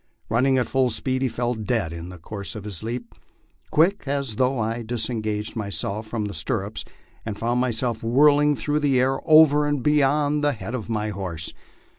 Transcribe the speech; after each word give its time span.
Running 0.29 0.57
at 0.57 0.65
full 0.67 0.89
speed 0.89 1.21
he 1.21 1.27
fell 1.27 1.53
dead 1.53 1.93
in 1.93 2.09
the 2.09 2.17
course 2.17 2.55
of 2.55 2.63
his 2.63 2.81
leap. 2.81 3.13
Quick 3.69 4.07
as 4.07 4.33
thought 4.33 4.59
I 4.59 4.81
disengaged 4.81 5.55
myself 5.55 6.07
from 6.07 6.25
the 6.25 6.33
stirrups 6.33 6.83
and 7.23 7.37
found 7.37 7.61
myself 7.61 8.01
whirling 8.01 8.55
through 8.55 8.79
the 8.79 8.99
air 8.99 9.19
over 9.29 9.67
and 9.67 9.83
beyond 9.83 10.43
the 10.43 10.53
head 10.53 10.73
of 10.73 10.89
my 10.89 11.09
horse. 11.09 11.53